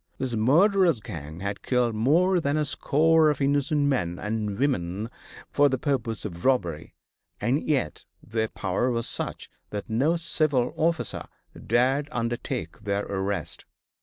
[0.17, 5.11] This murderous gang had killed more than a score of innocent men and women
[5.51, 6.95] for the purpose of robbery,
[7.39, 11.25] and yet their power was such that no civil officer
[11.67, 13.65] dared undertake their arrest.